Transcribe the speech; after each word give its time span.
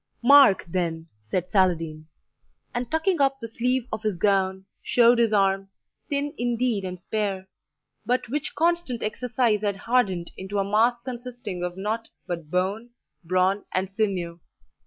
"Mark, 0.23 0.65
then," 0.67 1.09
said 1.21 1.45
Saladin; 1.45 2.07
and 2.73 2.89
tucking 2.89 3.21
up 3.21 3.39
the 3.39 3.47
sleeve 3.47 3.85
of 3.93 4.01
his 4.01 4.17
gown, 4.17 4.65
showed 4.81 5.19
his 5.19 5.31
arm, 5.31 5.69
thin 6.09 6.33
indeed 6.39 6.83
and 6.83 6.97
spare, 6.97 7.47
but 8.03 8.27
which 8.27 8.55
constant 8.55 9.03
exercise 9.03 9.61
had 9.61 9.77
hardened 9.77 10.31
into 10.37 10.57
a 10.57 10.63
mass 10.63 10.99
consisting 11.01 11.63
of 11.63 11.77
nought 11.77 12.09
but 12.25 12.49
bone, 12.49 12.89
brawn, 13.23 13.63
and 13.75 13.91
sinew. 13.91 14.39